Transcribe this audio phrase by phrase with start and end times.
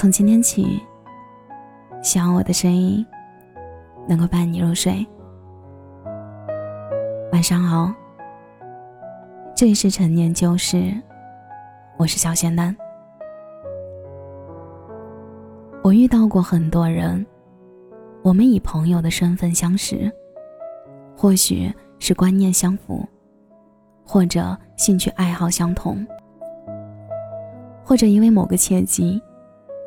[0.00, 0.82] 从今天起，
[2.02, 3.06] 希望我的声音
[4.08, 5.06] 能够伴你入睡。
[7.32, 7.92] 晚上好，
[9.54, 10.90] 这里是陈年旧事，
[11.98, 12.74] 我是小仙丹。
[15.82, 17.26] 我遇到过很多人，
[18.22, 20.10] 我们以朋友的身份相识，
[21.14, 23.06] 或许是观念相符，
[24.02, 26.06] 或者兴趣爱好相同，
[27.84, 29.22] 或者因为某个契机。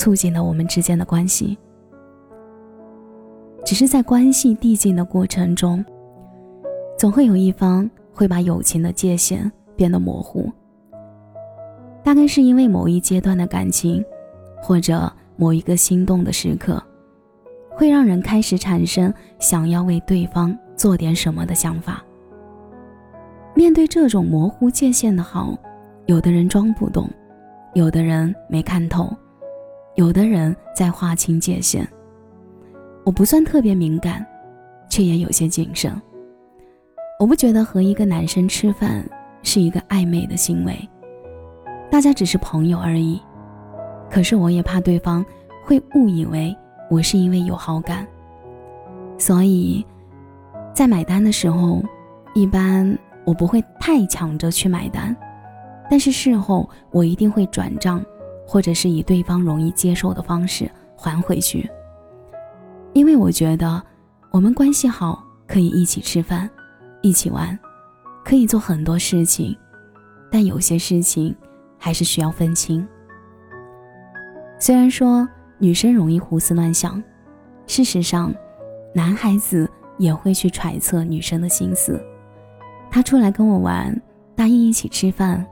[0.00, 1.58] 促进了我们之间的关系，
[3.66, 5.84] 只是在关系递进的过程中，
[6.96, 10.50] 总会有一方会把友情的界限变得模糊。
[12.02, 14.02] 大概是因为某一阶段的感情，
[14.62, 16.82] 或者某一个心动的时刻，
[17.68, 22.02] 会让人开始产生想要为对方做点什么的想法。
[23.54, 25.54] 面对这种模糊界限的好，
[26.06, 27.06] 有的人装不懂，
[27.74, 29.14] 有的人没看透。
[29.96, 31.86] 有的人在划清界限，
[33.04, 34.24] 我不算特别敏感，
[34.88, 35.92] 却也有些谨慎。
[37.18, 39.04] 我不觉得和一个男生吃饭
[39.42, 40.88] 是一个暧昧的行为，
[41.90, 43.20] 大家只是朋友而已。
[44.08, 45.24] 可是我也怕对方
[45.64, 46.56] 会误以为
[46.90, 48.06] 我是因为有好感，
[49.18, 49.84] 所以，
[50.72, 51.82] 在买单的时候，
[52.34, 55.14] 一般我不会太抢着去买单，
[55.90, 58.02] 但是事后我一定会转账。
[58.50, 61.70] 或者是以对方容易接受的方式还回去，
[62.92, 63.80] 因为我觉得
[64.32, 66.50] 我们关系好，可以一起吃饭，
[67.00, 67.56] 一起玩，
[68.24, 69.56] 可以做很多事情，
[70.32, 71.32] 但有些事情
[71.78, 72.84] 还是需要分清。
[74.58, 75.28] 虽然说
[75.58, 77.00] 女生容易胡思乱想，
[77.68, 78.34] 事实上，
[78.92, 82.04] 男孩子也会去揣测女生的心思。
[82.90, 83.96] 他出来跟我玩，
[84.34, 85.46] 答应一起吃饭，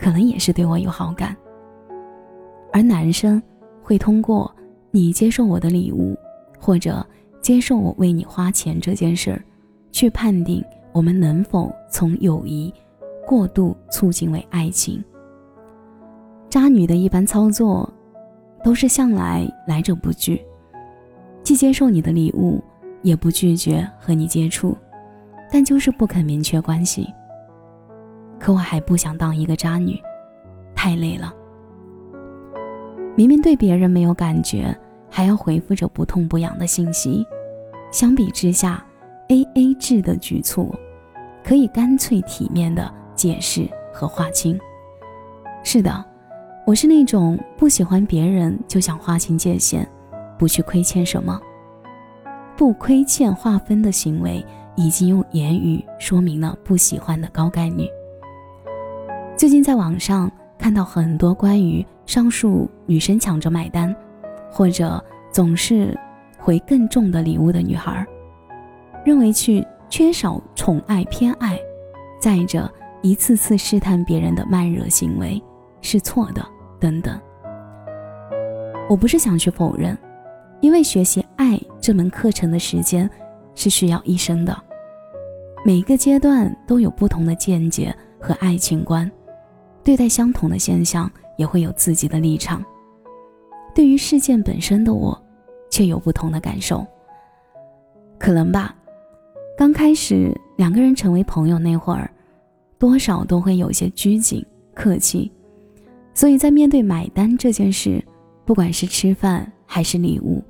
[0.00, 1.36] 可能也是对我有好感。
[2.78, 3.42] 而男生
[3.82, 4.48] 会通过
[4.92, 6.16] 你接受我的礼物，
[6.60, 7.04] 或者
[7.40, 9.42] 接受我为你花钱这件事儿，
[9.90, 12.72] 去判定我们能否从友谊
[13.26, 15.02] 过度促进为爱情。
[16.48, 17.92] 渣女的一般操作，
[18.62, 20.40] 都是向来来者不拒，
[21.42, 22.62] 既接受你的礼物，
[23.02, 24.76] 也不拒绝和你接触，
[25.50, 27.12] 但就是不肯明确关系。
[28.38, 30.00] 可我还不想当一个渣女，
[30.76, 31.34] 太累了。
[33.18, 34.72] 明明对别人没有感觉，
[35.10, 37.26] 还要回复着不痛不痒的信息。
[37.90, 38.80] 相比之下
[39.26, 40.72] ，A A 制的局促，
[41.42, 44.56] 可以干脆体面的解释和划清。
[45.64, 46.04] 是的，
[46.64, 49.84] 我是那种不喜欢别人就想划清界限，
[50.38, 51.40] 不去亏欠什么，
[52.56, 54.46] 不亏欠划分的行为，
[54.76, 57.84] 已经用言语说明了不喜欢的高概率。
[59.36, 61.84] 最近在网上看到很多关于。
[62.08, 63.94] 上述女生抢着买单，
[64.50, 65.94] 或者总是
[66.38, 68.04] 回更重的礼物的女孩，
[69.04, 71.58] 认为去缺少宠爱偏爱，
[72.18, 72.66] 再者
[73.02, 75.40] 一次次试探别人的慢热行为
[75.82, 76.42] 是错的
[76.80, 77.20] 等等。
[78.88, 79.96] 我不是想去否认，
[80.62, 83.08] 因为学习爱这门课程的时间
[83.54, 84.58] 是需要一生的，
[85.62, 89.12] 每个阶段都有不同的见解和爱情观，
[89.84, 91.10] 对待相同的现象。
[91.38, 92.62] 也会有自己的立场，
[93.74, 95.18] 对于事件本身的我，
[95.70, 96.86] 却有不同的感受。
[98.18, 98.76] 可能吧，
[99.56, 102.10] 刚开始两个人成为朋友那会儿，
[102.78, 104.44] 多少都会有些拘谨
[104.74, 105.30] 客气，
[106.12, 108.04] 所以在面对买单这件事，
[108.44, 110.42] 不管是吃饭还是礼物，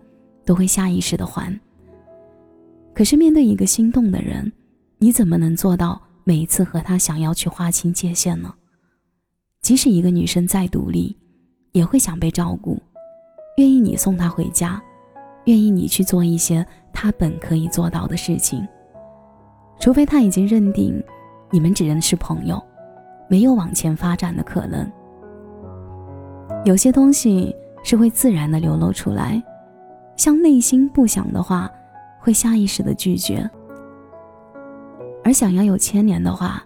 [0.47, 1.55] 都会下意识的还。
[2.95, 4.51] 可是面对一个心动的人，
[4.97, 8.55] 你怎么能做到每一次和他想要去划清界限呢？
[9.69, 11.15] 即使一个女生再独立，
[11.73, 12.81] 也会想被照顾，
[13.59, 14.83] 愿意你送她回家，
[15.45, 18.67] 愿意你去做一些她本可以做到的事情。
[19.79, 21.05] 除非他已经认定
[21.51, 22.59] 你们只能是朋友，
[23.29, 24.91] 没有往前发展的可能。
[26.65, 27.55] 有些东西
[27.85, 29.43] 是会自然的流露出来，
[30.17, 31.71] 像内心不想的话，
[32.19, 33.47] 会下意识的拒绝；
[35.23, 36.65] 而想要有牵连的话，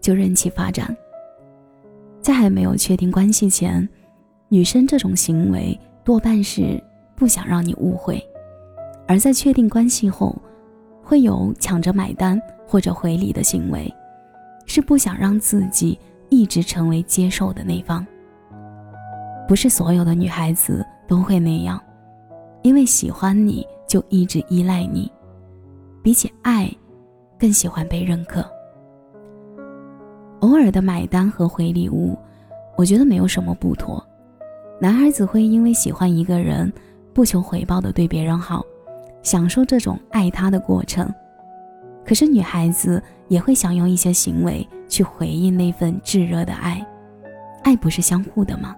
[0.00, 0.96] 就任其发展。
[2.24, 3.86] 在还没有确定关系前，
[4.48, 6.82] 女生这种行为多半是
[7.14, 8.16] 不想让你误会；
[9.06, 10.34] 而在确定关系后，
[11.02, 13.92] 会有抢着买单或者回礼的行为，
[14.64, 15.98] 是不想让自己
[16.30, 18.06] 一直成为接受的那方。
[19.46, 21.78] 不是所有的女孩子都会那样，
[22.62, 25.12] 因为喜欢你就一直依赖你，
[26.02, 26.74] 比起爱，
[27.38, 28.42] 更喜欢被认可。
[30.44, 32.14] 偶尔的买单和回礼物，
[32.76, 34.04] 我觉得没有什么不妥，
[34.78, 36.70] 男孩子会因为喜欢一个人，
[37.14, 38.62] 不求回报的对别人好，
[39.22, 41.10] 享受这种爱他的过程。
[42.04, 46.86] 可是女孩子也会想用一些行为去回应那份炙热的爱，
[47.62, 48.76] 爱不是相互的吗？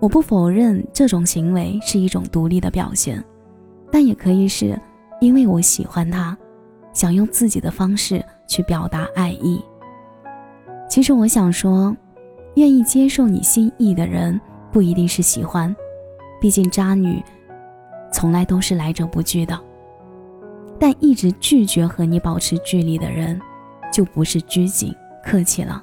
[0.00, 3.22] 我不否认这种行为是一种独立的表现，
[3.92, 4.76] 但也可以是
[5.20, 6.36] 因为我喜欢他，
[6.92, 9.62] 想用自己的方式去表达爱意。
[10.92, 11.96] 其实我想说，
[12.56, 14.38] 愿意接受你心意的人
[14.70, 15.74] 不一定是喜欢，
[16.38, 17.24] 毕竟渣女
[18.12, 19.58] 从来都是来者不拒的。
[20.78, 23.40] 但一直拒绝和你保持距离的人，
[23.90, 24.94] 就不是拘谨
[25.24, 25.82] 客气了。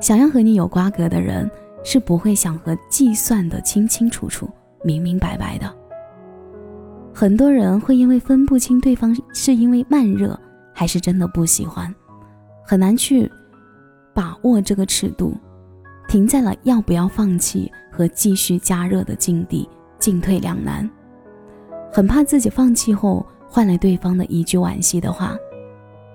[0.00, 1.46] 想要和你有瓜葛的人，
[1.84, 4.48] 是不会想和计算的清清楚楚、
[4.82, 5.70] 明明白白的。
[7.12, 10.40] 很多人会因为分不清对方是因为慢热
[10.72, 11.94] 还是真的不喜欢，
[12.66, 13.30] 很难去
[14.12, 15.36] 把握这个尺度，
[16.08, 19.68] 停在了要不要放弃和继续加热的境地，
[19.98, 20.88] 进退两难。
[21.92, 25.36] 很怕自己放弃后换来对方的一句惋惜的话：“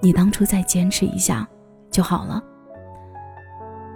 [0.02, 1.48] 你当初再坚持一下
[1.90, 2.44] 就好了。”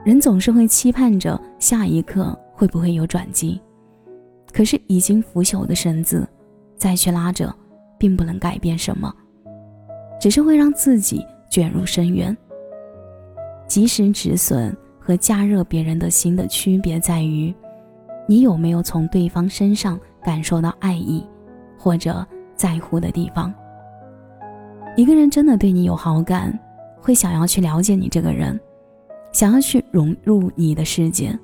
[0.05, 3.59] 人总是会期盼着下一刻会不会有转机，
[4.53, 6.27] 可是已经腐朽的绳子
[6.77, 7.53] 再去拉着，
[7.97, 9.13] 并不能改变什么，
[10.21, 12.35] 只是会让自己卷入深渊。
[13.75, 17.53] 及时止损和加热别人的心的区别在于，
[18.25, 21.21] 你有没有从对方身上感受到爱意。
[21.77, 22.25] 或者
[22.55, 23.53] 在乎的地方，
[24.95, 26.57] 一个人真的对你有好感，
[27.01, 28.57] 会想要去了解你这个人，
[29.33, 31.37] 想要去融入你的世界，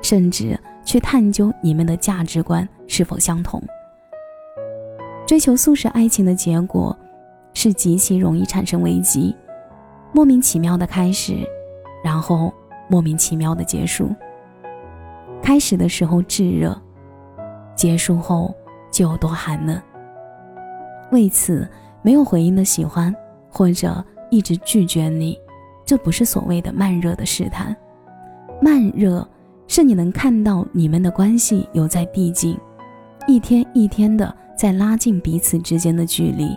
[0.00, 3.62] 甚至去探究你们的价值观是否相同。
[5.26, 6.98] 追求速食爱情的结果，
[7.52, 9.36] 是极其容易产生危机，
[10.12, 11.36] 莫名其妙的开始，
[12.04, 12.52] 然后
[12.88, 14.08] 莫名其妙的结束。
[15.42, 16.80] 开始的时候炙热，
[17.74, 18.54] 结束后。
[18.92, 19.80] 就有多寒冷。
[21.12, 21.66] 为此
[22.02, 23.10] 没有回应的喜欢，
[23.50, 25.34] 或者一直拒绝你，
[25.82, 27.74] 这不是所谓的慢热的试探。
[28.60, 29.26] 慢热
[29.66, 32.54] 是你能看到你们的关系有在递进，
[33.26, 36.54] 一天一天的在拉近彼此之间的距离。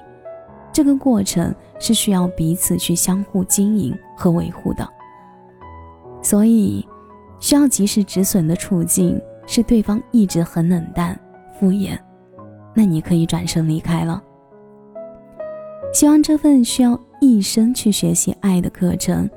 [0.75, 4.85] 这个过程是需要彼此去相互经营和维护的。
[6.21, 6.85] 所以，
[7.39, 9.17] 需要及时止损的处境
[9.47, 11.17] 是对方一直很冷淡、
[11.57, 11.97] 敷衍。
[12.73, 14.21] 那你可以转身离开了。
[15.93, 19.29] 希望这份需要一生去学习爱的课程，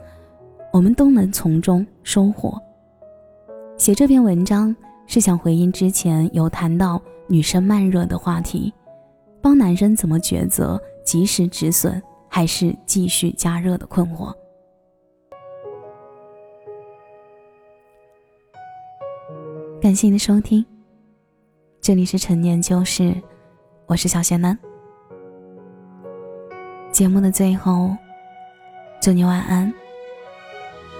[0.73, 2.61] 我们都能从中收获。
[3.77, 4.75] 写这篇文章
[5.07, 8.75] 是想回应之前有谈到女生慢热的话题，
[9.41, 14.31] 帮男生怎么抉择及时止损还是继续加热的困惑。
[19.81, 20.63] 感谢您的收听。
[21.81, 23.15] 这里是陈年旧事，
[23.87, 24.59] 我是小仙男。
[26.93, 27.97] 节目的最后，
[29.01, 29.73] 祝你晚安，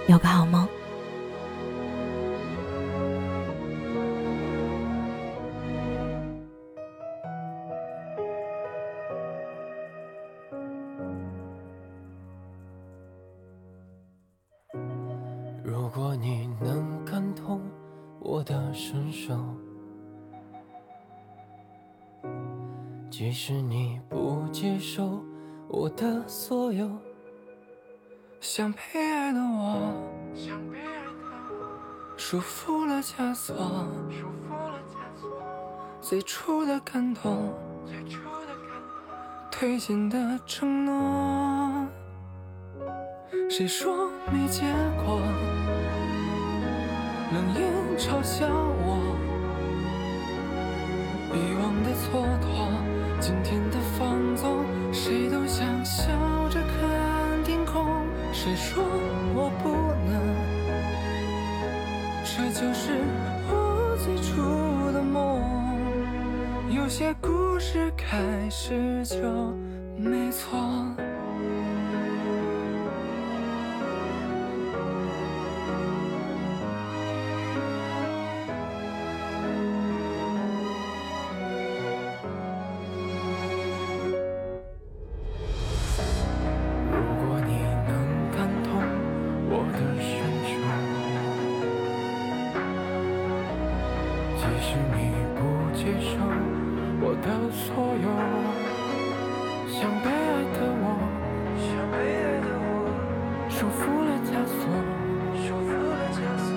[0.07, 0.67] 有个好梦。
[15.69, 17.61] 如果你能感同
[18.19, 19.35] 我的身受。
[23.11, 25.23] 即使你不接受
[25.67, 26.89] 我的所有，
[28.39, 29.93] 想被爱的我，
[30.33, 33.55] 想被爱的束缚了枷锁，
[34.09, 35.29] 束缚了枷锁
[36.01, 37.53] 最初的感动，
[39.51, 41.85] 推进的承诺，
[43.49, 44.61] 谁说没结
[45.03, 45.21] 果？
[47.31, 49.15] 冷眼嘲笑我，
[51.33, 52.47] 遗忘的蹉跎。
[53.19, 56.07] 今天的放纵，谁都想笑
[56.49, 57.85] 着看天空。
[58.31, 58.83] 谁说
[59.35, 59.69] 我不
[60.09, 60.13] 能？
[62.23, 62.93] 这就是
[63.49, 65.41] 我最初的梦。
[66.71, 68.17] 有些故事开
[68.49, 69.17] 始就
[69.97, 70.57] 没错。
[97.21, 98.07] 的所有，
[99.67, 100.83] 像被爱的我，
[101.59, 102.71] 像被爱的我，
[103.49, 104.59] 束缚了枷锁，
[105.35, 106.47] 束缚了枷锁，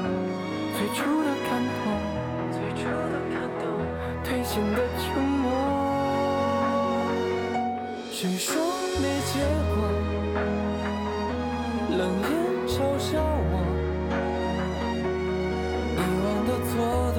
[0.76, 1.85] 最初的感动，
[2.52, 3.62] 最初的感动，
[4.25, 5.45] 褪心的沉默。
[8.11, 8.47] 谁说
[9.00, 9.33] 没结
[9.75, 9.76] 果？
[11.99, 12.31] 冷眼
[12.69, 13.11] 嘲笑
[13.50, 13.54] 我，
[15.97, 16.73] 以往的蹉
[17.14, 17.19] 跎，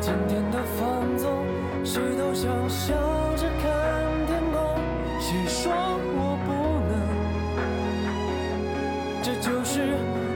[0.00, 1.03] 今天的放。
[1.84, 2.94] 谁都想笑
[3.36, 4.58] 着看天空，
[5.20, 5.70] 谁说
[6.16, 6.48] 我不
[6.88, 6.92] 能？
[9.22, 9.82] 这就是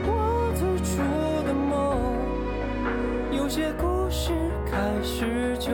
[0.05, 0.09] 我
[0.55, 1.01] 最初
[1.47, 1.69] 的梦，
[3.35, 4.31] 有些故事
[4.69, 5.71] 开始就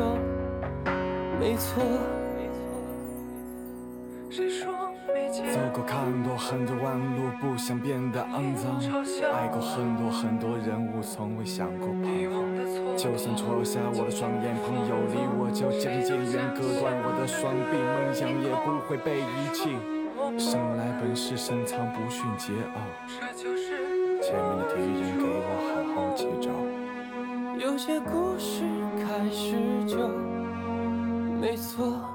[1.42, 1.84] 没错。
[5.86, 8.80] 看多很多弯路，不想变得肮脏。
[9.34, 12.44] 爱过很多很多人物，从未想过彷徨。
[12.98, 19.78] 就算戳瞎我的双眼，朋友离我就渐渐远，割断我的双臂，梦想也不会被遗弃。
[20.40, 26.50] 生来本是深藏不逊桀骜，这就是前面的敌人给我好好接招。
[27.60, 28.64] 有些故事
[28.98, 30.10] 开始就
[31.40, 32.15] 没错。